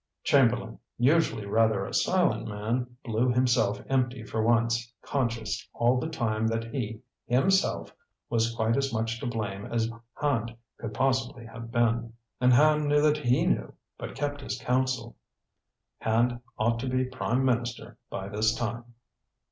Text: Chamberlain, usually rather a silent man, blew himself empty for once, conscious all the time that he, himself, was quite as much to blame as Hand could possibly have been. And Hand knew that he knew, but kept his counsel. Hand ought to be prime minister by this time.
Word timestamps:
Chamberlain, 0.23 0.79
usually 0.97 1.45
rather 1.45 1.85
a 1.85 1.93
silent 1.93 2.47
man, 2.47 2.87
blew 3.03 3.31
himself 3.31 3.79
empty 3.87 4.23
for 4.23 4.41
once, 4.41 4.91
conscious 5.03 5.69
all 5.75 5.99
the 5.99 6.09
time 6.09 6.47
that 6.47 6.63
he, 6.73 7.01
himself, 7.27 7.93
was 8.27 8.55
quite 8.55 8.75
as 8.77 8.91
much 8.91 9.19
to 9.19 9.27
blame 9.27 9.67
as 9.67 9.91
Hand 10.19 10.55
could 10.79 10.95
possibly 10.95 11.45
have 11.45 11.69
been. 11.71 12.13
And 12.39 12.51
Hand 12.51 12.87
knew 12.87 12.99
that 12.99 13.17
he 13.17 13.45
knew, 13.45 13.75
but 13.99 14.15
kept 14.15 14.41
his 14.41 14.57
counsel. 14.59 15.15
Hand 15.99 16.39
ought 16.57 16.79
to 16.79 16.89
be 16.89 17.05
prime 17.05 17.45
minister 17.45 17.99
by 18.09 18.27
this 18.27 18.55
time. 18.55 18.85